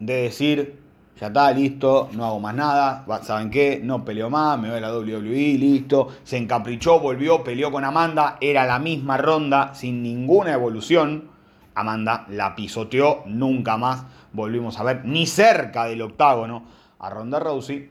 [0.00, 0.81] de decir,
[1.20, 3.80] ya está, listo, no hago más nada, ¿saben qué?
[3.82, 6.08] No peleó más, me voy a la WWE, listo.
[6.24, 11.30] Se encaprichó, volvió, peleó con Amanda, era la misma ronda, sin ninguna evolución.
[11.74, 16.64] Amanda la pisoteó, nunca más volvimos a ver, ni cerca del octágono,
[16.98, 17.90] a Ronda Rousey.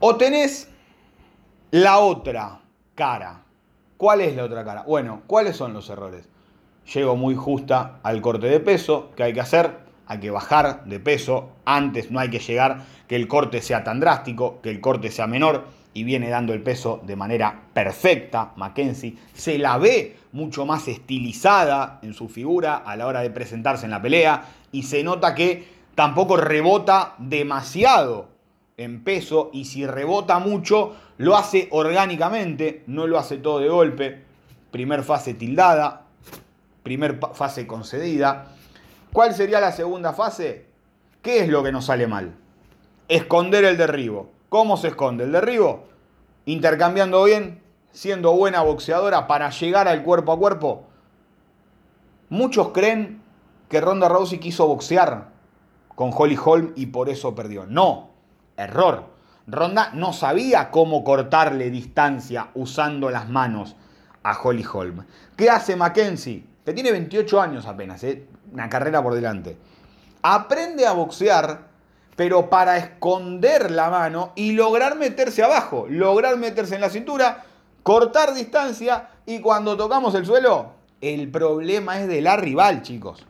[0.00, 0.70] O tenés
[1.70, 2.60] la otra
[2.94, 3.42] cara.
[3.96, 4.82] ¿Cuál es la otra cara?
[4.86, 6.28] Bueno, ¿cuáles son los errores?
[6.92, 11.00] Llego muy justa al corte de peso, que hay que hacer, hay que bajar de
[11.00, 15.10] peso, antes no hay que llegar que el corte sea tan drástico, que el corte
[15.10, 15.64] sea menor,
[15.94, 18.52] y viene dando el peso de manera perfecta.
[18.56, 23.84] Mackenzie se la ve mucho más estilizada en su figura a la hora de presentarse
[23.84, 28.28] en la pelea y se nota que tampoco rebota demasiado
[28.76, 34.24] en peso y si rebota mucho lo hace orgánicamente, no lo hace todo de golpe.
[34.72, 36.02] Primer fase tildada,
[36.82, 38.53] primer fase concedida.
[39.14, 40.66] ¿Cuál sería la segunda fase?
[41.22, 42.34] ¿Qué es lo que nos sale mal?
[43.06, 44.32] Esconder el derribo.
[44.48, 45.84] ¿Cómo se esconde el derribo?
[46.46, 50.88] Intercambiando bien, siendo buena boxeadora para llegar al cuerpo a cuerpo.
[52.28, 53.22] Muchos creen
[53.68, 55.28] que Ronda Rousey quiso boxear
[55.94, 57.66] con Holly Holm y por eso perdió.
[57.66, 58.10] No,
[58.56, 59.10] error.
[59.46, 63.76] Ronda no sabía cómo cortarle distancia usando las manos
[64.24, 65.06] a Holly Holm.
[65.36, 66.44] ¿Qué hace Mackenzie?
[66.64, 68.26] Que tiene 28 años apenas, ¿eh?
[68.54, 69.56] Una carrera por delante.
[70.22, 71.66] Aprende a boxear,
[72.16, 77.44] pero para esconder la mano y lograr meterse abajo, lograr meterse en la cintura,
[77.82, 83.26] cortar distancia y cuando tocamos el suelo, el problema es de la rival, chicos.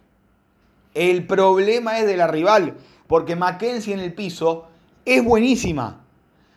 [0.92, 2.74] El problema es de la rival,
[3.08, 4.68] porque Mackenzie en el piso
[5.04, 6.02] es buenísima.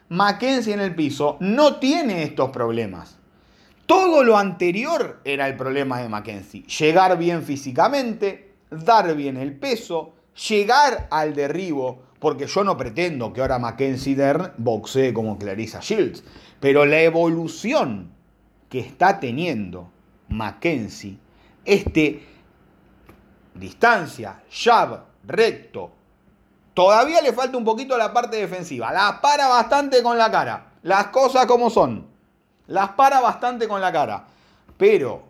[0.09, 3.17] Mackenzie en el piso no tiene estos problemas.
[3.85, 6.63] Todo lo anterior era el problema de Mackenzie.
[6.63, 10.13] Llegar bien físicamente, dar bien el peso,
[10.49, 16.23] llegar al derribo, porque yo no pretendo que ahora Mackenzie Dern boxee como Clarissa Shields,
[16.59, 18.11] pero la evolución
[18.69, 19.89] que está teniendo
[20.29, 21.17] Mackenzie,
[21.65, 22.23] este
[23.53, 25.91] distancia, jab, recto.
[26.73, 28.91] Todavía le falta un poquito la parte defensiva.
[28.91, 30.73] La para bastante con la cara.
[30.83, 32.07] Las cosas como son.
[32.67, 34.25] Las para bastante con la cara.
[34.77, 35.23] Pero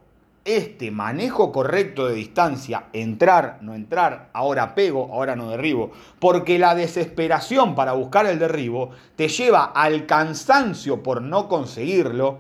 [0.48, 6.74] este manejo correcto de distancia, entrar, no entrar, ahora pego, ahora no derribo, porque la
[6.74, 12.40] desesperación para buscar el derribo te lleva al cansancio por no conseguirlo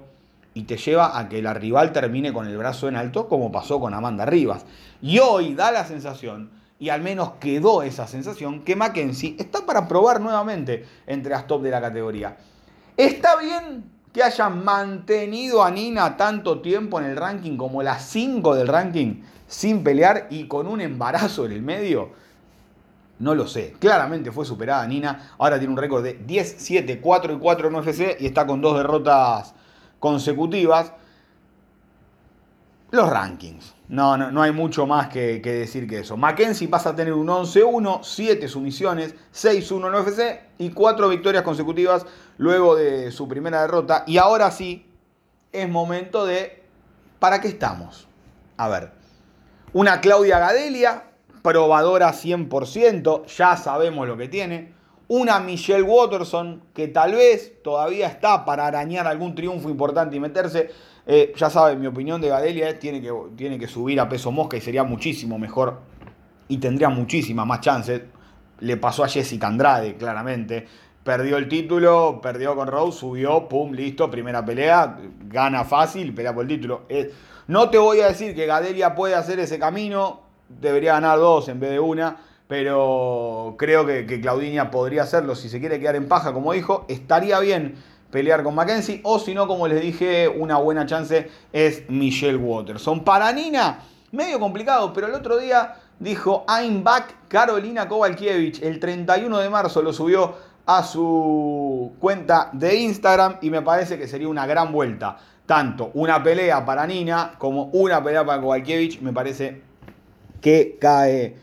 [0.54, 3.80] y te lleva a que la rival termine con el brazo en alto, como pasó
[3.80, 4.65] con Amanda Rivas.
[5.02, 9.88] Y hoy da la sensación, y al menos quedó esa sensación, que Mackenzie está para
[9.88, 12.38] probar nuevamente entre las top de la categoría.
[12.96, 18.56] Está bien que hayan mantenido a Nina tanto tiempo en el ranking como las 5
[18.56, 22.12] del ranking sin pelear y con un embarazo en el medio.
[23.20, 23.76] No lo sé.
[23.80, 25.32] Claramente fue superada Nina.
[25.38, 28.62] Ahora tiene un récord de 10, 7, 4 y 4 en UFC y está con
[28.62, 29.54] dos derrotas
[30.00, 30.93] consecutivas.
[32.91, 33.76] Los rankings.
[33.89, 36.17] No, no, no hay mucho más que, decir que eso.
[36.17, 42.06] Mackenzie pasa a tener un 11-1, 7 sumisiones, 6-1 en UFC y 4 victorias consecutivas
[42.38, 44.04] luego de su primera derrota.
[44.06, 44.86] Y ahora sí,
[45.52, 46.63] es momento de...
[47.19, 48.08] ¿Para qué estamos?
[48.58, 48.91] A ver,
[49.73, 51.06] una Claudia Gadelia,
[51.41, 58.43] probadora 100%, ya sabemos lo que tiene una Michelle Watterson que tal vez todavía está
[58.45, 60.71] para arañar algún triunfo importante y meterse.
[61.10, 64.58] Eh, ya saben, mi opinión de Gadelia tiene que, tiene que subir a peso mosca
[64.58, 65.80] y sería muchísimo mejor
[66.50, 68.02] y tendría muchísimas más chances.
[68.60, 70.67] Le pasó a Jessica Andrade, claramente.
[71.06, 74.98] Perdió el título, perdió con Rose, subió, pum, listo, primera pelea,
[75.30, 76.82] gana fácil, pelea por el título.
[76.89, 77.13] Eh,
[77.48, 81.62] no te voy a decir que Gadelia puede hacer ese camino, debería ganar dos en
[81.62, 82.17] vez de una
[82.48, 86.86] pero creo que, que Claudinia podría hacerlo si se quiere quedar en paja, como dijo.
[86.88, 87.76] Estaría bien
[88.12, 93.04] pelear con Mackenzie, o si no, como les dije, una buena chance es Michelle Watterson.
[93.04, 93.80] Para Nina,
[94.12, 98.62] medio complicado, pero el otro día dijo I'm back Carolina Kovalkiewicz.
[98.62, 104.08] El 31 de marzo lo subió a su cuenta de Instagram y me parece que
[104.08, 105.17] sería una gran vuelta.
[105.46, 109.62] Tanto una pelea para Nina como una pelea para Kovalkiewicz me parece
[110.41, 111.36] que cae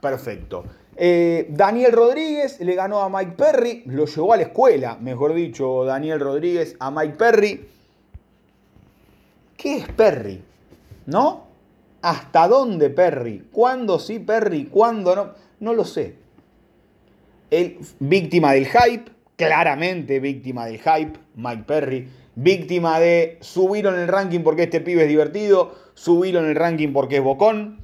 [0.00, 0.64] perfecto.
[0.96, 5.84] Eh, Daniel Rodríguez le ganó a Mike Perry, lo llevó a la escuela, mejor dicho,
[5.84, 7.68] Daniel Rodríguez a Mike Perry.
[9.56, 10.42] ¿Qué es Perry?
[11.06, 11.44] ¿No?
[12.02, 13.48] ¿Hasta dónde Perry?
[13.50, 14.66] ¿Cuándo sí Perry?
[14.66, 15.30] ¿Cuándo no?
[15.60, 16.16] No lo sé.
[17.50, 22.08] El, víctima del hype, claramente víctima del hype, Mike Perry.
[22.36, 26.92] Víctima de subirlo en el ranking porque este pibe es divertido, subirlo en el ranking
[26.92, 27.83] porque es bocón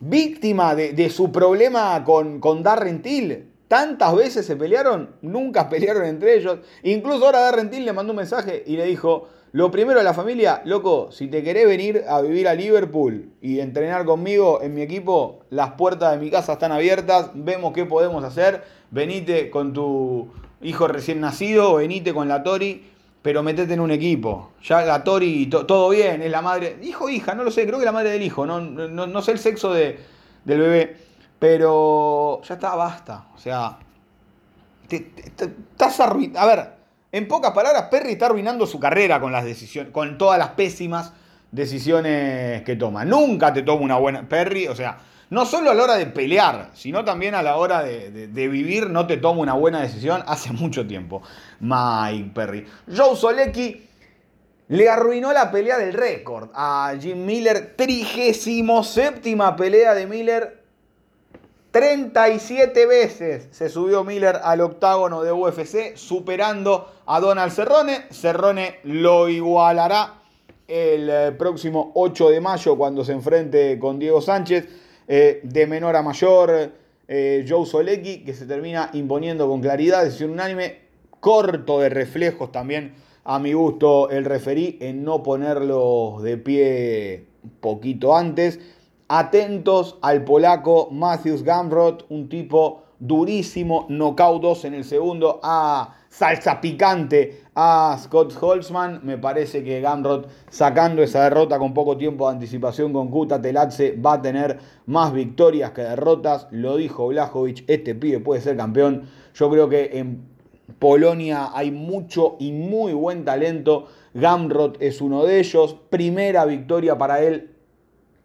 [0.00, 3.46] víctima de, su problema con, con Darren Till.
[3.68, 6.58] Tantas veces se pelearon, nunca pelearon entre ellos.
[6.82, 10.14] Incluso ahora Darren Till le mandó un mensaje y le dijo, lo primero a la
[10.14, 14.82] familia, loco, si te querés venir a vivir a Liverpool y entrenar conmigo en mi
[14.82, 20.28] equipo, las puertas de mi casa están abiertas, vemos qué podemos hacer, venite con tu
[20.62, 22.84] hijo recién nacido, venite con la Tori
[23.22, 24.52] pero metete en un equipo.
[24.62, 26.78] Ya la Tori, todo bien, es la madre.
[26.82, 29.38] Hijo hija, no lo sé, creo que la madre del hijo, no, no, sé el
[29.38, 29.98] sexo de,
[30.44, 30.96] del bebé.
[31.38, 33.26] Pero ya está, basta.
[33.34, 33.78] O sea,
[34.90, 36.40] estás arruinando.
[36.40, 36.72] A ver,
[37.12, 41.12] en pocas palabras, Perry está arruinando su carrera con las decisiones, con todas las pésimas
[41.50, 43.04] decisiones que toma.
[43.04, 44.28] Nunca te toma una buena.
[44.28, 44.98] Perry, o sea,
[45.30, 49.06] no solo a la hora de pelear, sino también a la hora de, vivir, no
[49.06, 51.22] te toma una buena decisión hace mucho tiempo.
[51.60, 52.66] Mike Perry.
[52.94, 53.86] Joe Solecki
[54.68, 57.74] le arruinó la pelea del récord a Jim Miller.
[57.76, 60.60] 37 pelea de Miller.
[61.70, 68.06] 37 veces se subió Miller al octágono de UFC, superando a Donald Cerrone.
[68.10, 70.14] Cerrone lo igualará
[70.66, 74.89] el eh, próximo 8 de mayo cuando se enfrente con Diego Sánchez.
[75.12, 76.70] Eh, de menor a mayor,
[77.08, 80.82] eh, Joe Solecki, que se termina imponiendo con claridad, decisión unánime,
[81.18, 82.94] corto de reflejos también,
[83.24, 87.24] a mi gusto, el referí en no ponerlo de pie
[87.58, 88.60] poquito antes.
[89.08, 96.60] Atentos al polaco Matthews Gamrot, un tipo durísimo, knockout 2 en el segundo, a salsa
[96.60, 99.00] picante a Scott Holtzman.
[99.02, 103.96] Me parece que Gamrot, sacando esa derrota con poco tiempo de anticipación con Kuta Telatze,
[104.00, 106.48] va a tener más victorias que derrotas.
[106.52, 109.02] Lo dijo Blajovic, este pibe puede ser campeón.
[109.34, 110.22] Yo creo que en
[110.78, 113.88] Polonia hay mucho y muy buen talento.
[114.14, 115.76] Gamrot es uno de ellos.
[115.90, 117.50] Primera victoria para él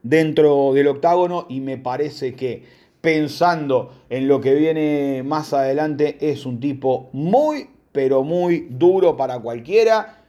[0.01, 2.63] dentro del octágono y me parece que
[3.01, 9.39] pensando en lo que viene más adelante es un tipo muy pero muy duro para
[9.39, 10.21] cualquiera.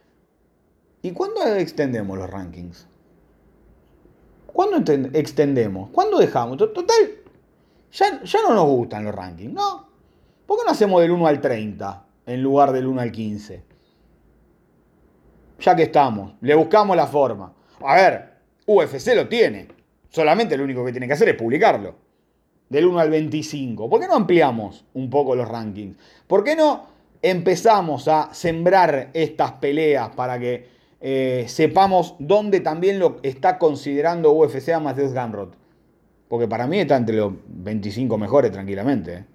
[1.01, 2.87] ¿Y cuándo extendemos los rankings?
[4.45, 5.89] ¿Cuándo extendemos?
[5.91, 6.57] ¿Cuándo dejamos?
[6.57, 6.95] Total,
[7.91, 9.85] ya, ya no nos gustan los rankings, ¿no?
[10.45, 13.63] ¿Por qué no hacemos del 1 al 30 en lugar del 1 al 15?
[15.59, 17.53] Ya que estamos, le buscamos la forma.
[17.81, 18.33] A ver,
[18.65, 19.67] UFC lo tiene.
[20.09, 21.95] Solamente lo único que tiene que hacer es publicarlo.
[22.69, 23.89] Del 1 al 25.
[23.89, 25.97] ¿Por qué no ampliamos un poco los rankings?
[26.27, 30.67] ¿Por qué no empezamos a sembrar estas peleas para que
[30.99, 35.55] eh, sepamos dónde también lo está considerando UFC a Matthews Gamrot.
[36.27, 39.13] Porque para mí está entre los 25 mejores tranquilamente.
[39.13, 39.25] ¿eh?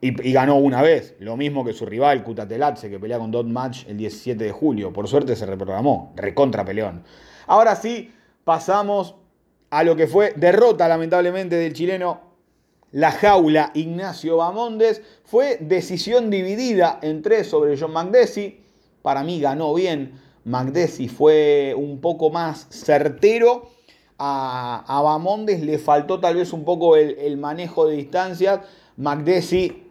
[0.00, 3.86] Y, ganó una vez, lo mismo que su rival Kutatelatse, que pelea con Dot Match
[3.88, 4.92] el 17 de julio.
[4.92, 7.02] Por suerte se reprogramó, recontra peleón.
[7.46, 8.12] Ahora sí,
[8.44, 9.16] pasamos
[9.70, 12.25] a lo que fue derrota lamentablemente del chileno
[12.96, 15.02] la jaula Ignacio Bamondes.
[15.22, 18.60] Fue decisión dividida en tres sobre John McDessie.
[19.02, 20.12] Para mí ganó bien.
[20.44, 23.68] McDessie fue un poco más certero.
[24.18, 28.60] A, a Bamondes le faltó tal vez un poco el, manejo de distancias.
[28.96, 29.82] McDessie,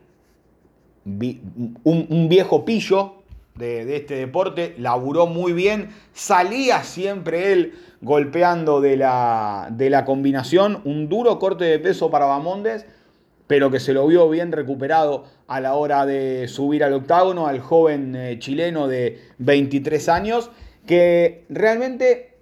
[1.05, 3.17] un, viejo pillo
[3.53, 5.89] de, de, este deporte, laburó muy bien.
[6.11, 10.81] Salía siempre él golpeando de la, de la combinación.
[10.85, 12.87] Un duro corte de peso para Bamondes
[13.47, 17.59] pero que se lo vio bien recuperado a la hora de subir al octágono, al
[17.59, 20.49] joven eh, chileno de 23 años,
[20.87, 22.37] que realmente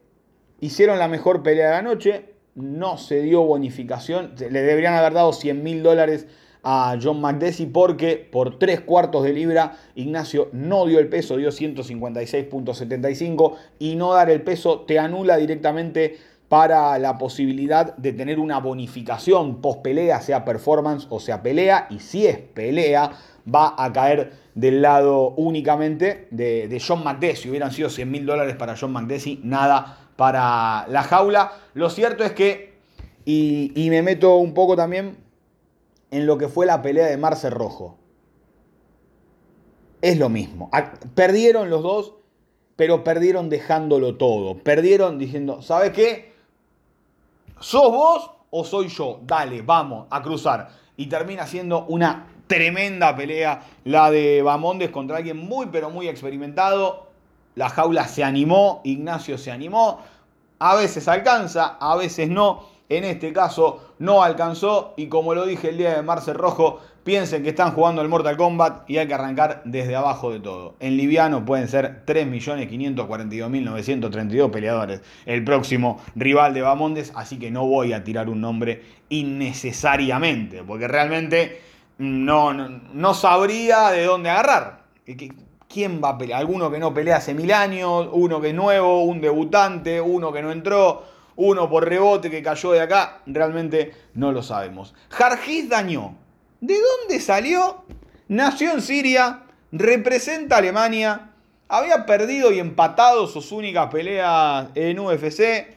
[0.59, 5.33] hicieron la mejor pelea de la noche, no se dio bonificación, le deberían haber dado
[5.33, 6.27] 100 mil dólares
[6.63, 11.49] a John McDessie porque por tres cuartos de libra Ignacio no dio el peso, dio
[11.49, 16.17] 156.75 y no dar el peso te anula directamente
[16.53, 21.97] para la posibilidad de tener una bonificación post pelea, sea performance o sea pelea, y
[21.97, 23.09] si es pelea,
[23.51, 27.49] va a caer del lado únicamente de, John McDessie.
[27.49, 31.53] Hubieran sido 100 mil dólares para John McDessie, nada para la jaula.
[31.73, 32.75] Lo cierto es que
[33.25, 35.17] Y, y me meto un poco también
[36.11, 37.97] en lo que fue la pelea de Marce Rojo.
[40.03, 40.69] Es lo mismo.
[41.15, 42.13] Perdieron los dos,
[42.75, 44.59] pero perdieron dejándolo todo.
[44.59, 46.32] Perdieron diciendo, ¿sabes qué?
[47.63, 49.21] ¿Sos vos o soy yo?
[49.23, 50.67] Dale, vamos a cruzar.
[50.97, 57.07] Y termina siendo una tremenda pelea la de Bamondes contra alguien muy, pero muy experimentado.
[57.55, 60.01] La jaula se animó, Ignacio se animó.
[60.59, 62.65] A veces alcanza, a veces no.
[62.97, 67.41] En este caso no alcanzó y como lo dije el día de Marcel Rojo, piensen
[67.41, 70.75] que están jugando el Mortal Kombat y hay que arrancar desde abajo de todo.
[70.79, 75.01] En liviano pueden ser 3.542.932 peleadores.
[75.25, 80.87] El próximo rival de Bamondes, así que no voy a tirar un nombre innecesariamente, porque
[80.87, 81.61] realmente
[81.97, 84.83] no, no, sabría de dónde agarrar.
[85.67, 86.41] ¿Quién va a pelear?
[86.41, 88.07] ¿Alguno que no pelea hace mil años?
[88.11, 89.05] ¿Uno que es nuevo?
[89.05, 89.99] ¿Un debutante?
[89.99, 91.12] ¿Uno que no entró?
[91.35, 93.21] ¿Uno por rebote que cayó de acá?
[93.25, 94.93] Realmente no lo sabemos.
[95.09, 96.15] Jarjiz Dañó.
[96.61, 97.83] ¿De dónde salió?
[98.27, 101.31] Nació en Siria, representa a Alemania,
[101.67, 105.75] había perdido y empatado sus únicas peleas en UFC.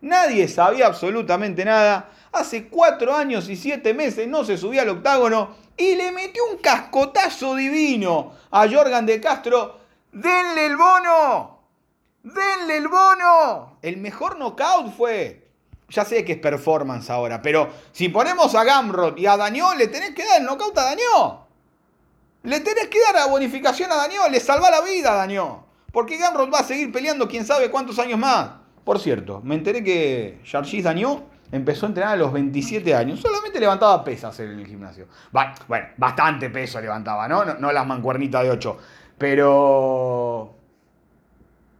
[0.00, 5.56] Nadie sabía absolutamente nada hace cuatro años y siete meses no se subía al octágono
[5.76, 9.78] y le metió un cascotazo divino a Jorgan de Castro.
[10.12, 11.55] ¡Denle el bono!
[12.26, 13.78] ¡Denle el bono!
[13.82, 15.48] El mejor knockout fue.
[15.88, 19.86] Ya sé que es performance ahora, pero si ponemos a Gamrot y a Daño, le
[19.86, 21.46] tenés que dar el knockout a Daño.
[22.42, 25.66] Le tenés que dar la bonificación a Daño, le salva la vida a Daño.
[25.92, 28.50] Porque Gamrot va a seguir peleando quién sabe cuántos años más.
[28.82, 33.20] Por cierto, me enteré que Jargis Daño empezó a entrenar a los 27 años.
[33.20, 35.06] Solamente levantaba pesas en el gimnasio.
[35.30, 37.44] Bueno, bastante peso levantaba, ¿no?
[37.44, 38.78] No, las mancuernitas de 8.
[39.16, 40.56] Pero...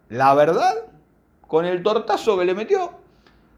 [0.09, 0.75] La verdad,
[1.47, 2.93] con el tortazo que le metió,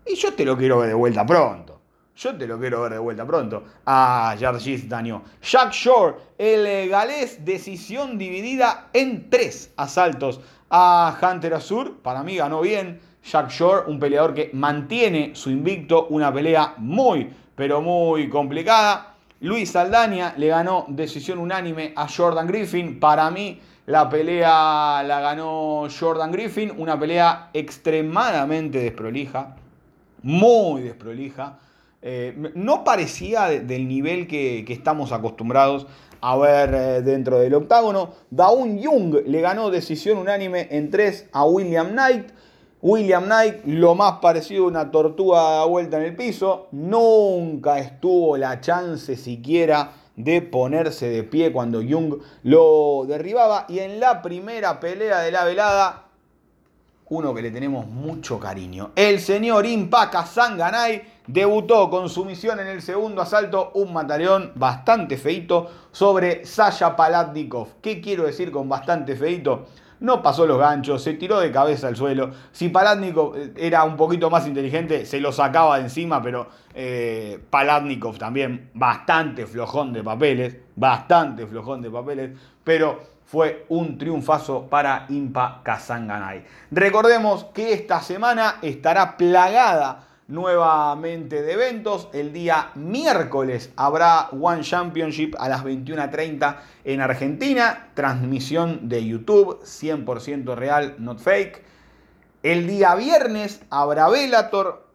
[0.06, 1.78] y yo te lo quiero ver de vuelta pronto.
[2.16, 3.62] Yo te lo quiero ver de vuelta pronto.
[3.86, 5.22] A Jargis Daño.
[5.40, 11.98] Jack Shore, el galés, decisión dividida en tres asaltos a Hunter Azur.
[11.98, 13.00] Para mí ganó bien.
[13.22, 19.14] Jack Shore, un peleador que mantiene su invicto, una pelea muy, pero muy complicada.
[19.40, 22.98] Luis Saldaña le ganó decisión unánime a Jordan Griffin.
[22.98, 29.56] Para mí, la pelea la ganó Jordan Griffin, una pelea extremadamente desprolija,
[30.22, 31.58] muy desprolija.
[32.02, 35.86] Eh, no parecía del nivel que, estamos acostumbrados
[36.20, 38.10] a ver eh, dentro del octágono.
[38.28, 42.28] Daun Young le ganó decisión unánime en tres a William Knight.
[42.82, 48.60] William Knight, lo más parecido a una tortuga vuelta en el piso, nunca estuvo la
[48.60, 53.66] chance siquiera de ponerse de pie cuando Jung lo derribaba.
[53.68, 56.08] Y en la primera pelea de la velada,
[57.08, 62.66] uno que le tenemos mucho cariño, el señor Impaka Sanganay debutó con su misión en
[62.66, 67.80] el segundo asalto, un mataleón bastante feito sobre Sasha Palatnikov.
[67.80, 69.66] ¿Qué quiero decir con bastante feito?
[70.00, 72.30] No pasó los ganchos, se tiró de cabeza al suelo.
[72.52, 77.40] Si Palatnikov eh, era un poquito más inteligente, se lo sacaba de encima, pero eh,
[77.50, 82.30] Palatnikov también bastante flojón de papeles, bastante flojón de papeles,
[82.64, 86.44] pero fue un triunfazo para Impa Kazanganay.
[86.70, 92.08] Recordemos que esta semana estará plagada nuevamente de eventos.
[92.12, 97.88] El día miércoles habrá One Championship a las 21.30 en Argentina.
[97.94, 101.64] Transmisión de YouTube, 100% real, not fake.
[102.42, 104.86] El día viernes habrá Velator,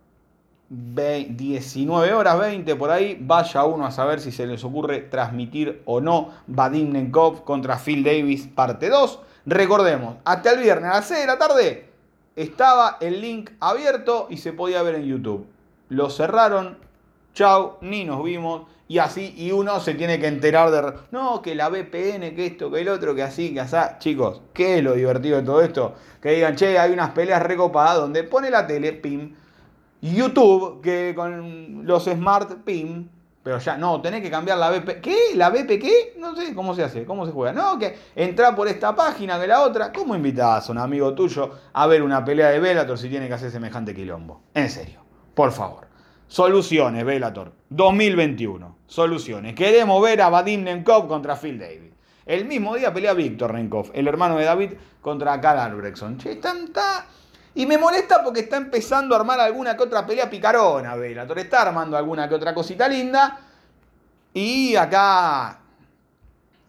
[0.70, 3.18] 19 horas 20 por ahí.
[3.20, 8.04] Vaya uno a saber si se les ocurre transmitir o no Vadim Nenkov contra Phil
[8.04, 9.20] Davis, parte 2.
[9.46, 11.93] Recordemos, hasta el viernes a las 6 de la tarde
[12.36, 15.46] estaba el link abierto y se podía ver en YouTube.
[15.90, 16.78] Lo cerraron,
[17.34, 18.64] chau, ni nos vimos.
[18.88, 22.70] Y así, y uno se tiene que enterar de, no, que la VPN, que esto,
[22.70, 23.78] que el otro, que así, que así.
[24.00, 25.96] Chicos, ¿qué lo divertido de todo esto?
[26.22, 29.36] Que digan, che, hay unas peleas recopadas donde pone la tele, pim.
[30.02, 33.08] YouTube, que con los smart, pim.
[33.44, 35.02] Pero ya, no, tenés que cambiar la BP.
[35.02, 35.18] ¿Qué?
[35.36, 36.14] ¿La BP qué?
[36.18, 37.52] No sé cómo se hace, cómo se juega.
[37.52, 39.92] No, que entra por esta página que la otra.
[39.92, 43.34] ¿Cómo invitás a un amigo tuyo a ver una pelea de Velator si tiene que
[43.34, 44.44] hacer semejante quilombo?
[44.54, 45.02] En serio,
[45.36, 45.88] por favor.
[46.28, 47.52] Soluciones, Velator.
[47.70, 48.78] 2021.
[48.88, 49.56] Soluciones.
[49.56, 51.92] Queremos ver a Vadim Nenkov contra Phil David.
[52.26, 54.72] El mismo día pelea Víctor Nenkov, el hermano de David,
[55.02, 56.18] contra Karl Albrechtson.
[56.18, 57.06] Che, está...
[57.56, 61.38] Y me molesta porque está empezando a armar alguna que otra pelea picarona, Velator.
[61.40, 63.40] Está armando alguna que otra cosita linda.
[64.34, 65.60] Y acá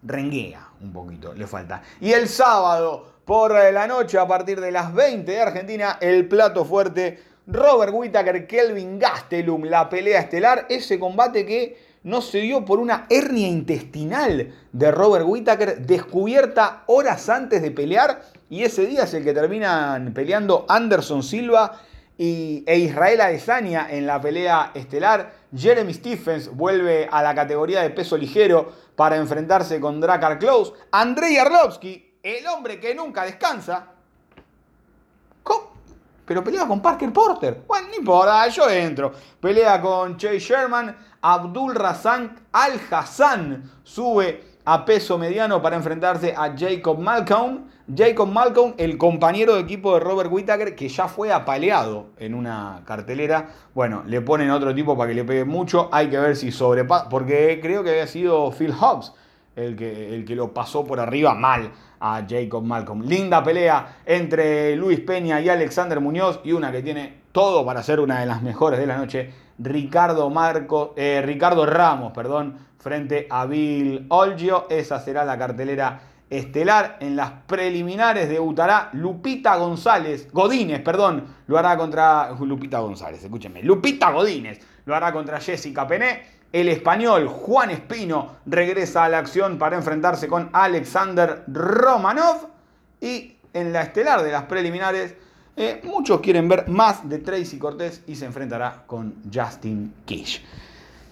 [0.03, 1.83] renguea un poquito, le falta.
[2.01, 6.65] Y el sábado por la noche, a partir de las 20 de Argentina, el plato
[6.65, 12.79] fuerte Robert Whittaker, Kelvin Gastelum, la pelea estelar, ese combate que no se dio por
[12.79, 19.15] una hernia intestinal de Robert Whittaker descubierta horas antes de pelear y ese día es
[19.15, 21.81] el que terminan peleando Anderson Silva
[22.17, 25.33] y, e Israel Adesanya en la pelea estelar.
[25.57, 30.75] Jeremy Stephens vuelve a la categoría de peso ligero para enfrentarse con Drakkar Close.
[30.93, 33.94] Andrei Arlovsky, el hombre que nunca descansa.
[36.25, 37.65] Pero pelea con Parker Porter.
[37.67, 39.13] Bueno, no importa, yo entro.
[39.41, 40.97] Pelea con Chase Sherman.
[41.21, 47.65] Abdul Razak Al Hassan sube a peso mediano para enfrentarse a Jacob Malcolm.
[47.95, 52.83] Jacob Malcolm, el compañero de equipo de Robert Whittaker, que ya fue apaleado en una
[52.87, 53.51] cartelera.
[53.75, 55.91] Bueno, le ponen otro tipo para que le pegue mucho.
[55.93, 59.13] Hay que ver si sobrepasa, porque creo que había sido Phil Hobbs
[59.57, 61.73] el que, el que lo pasó por arriba mal
[62.07, 63.01] a Jacob Malcolm.
[63.07, 67.99] Linda pelea entre Luis Peña y Alexander Muñoz y una que tiene todo para ser
[67.99, 69.33] una de las mejores de la noche.
[69.59, 74.67] Ricardo, Marco, eh, Ricardo Ramos, perdón, frente a Bill Olgio.
[74.69, 75.99] Esa será la cartelera
[76.29, 76.99] estelar.
[77.01, 84.11] En las preliminares debutará Lupita González, Godínez, perdón, lo hará contra Lupita González, escúchenme, Lupita
[84.11, 86.34] Godínez lo hará contra Jessica Pené.
[86.55, 92.47] El español Juan Espino regresa a la acción para enfrentarse con Alexander Romanov.
[93.01, 95.17] Y en la estelar de las preliminares,
[95.57, 100.45] eh, muchos quieren ver más de Tracy Cortés y se enfrentará con Justin Kish.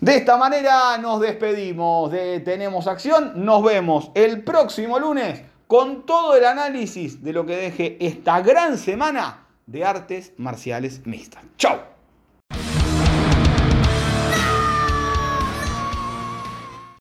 [0.01, 3.45] De esta manera nos despedimos de Tenemos Acción.
[3.45, 8.79] Nos vemos el próximo lunes con todo el análisis de lo que deje esta gran
[8.79, 11.43] semana de artes marciales mixtas.
[11.57, 11.92] ¡Chao!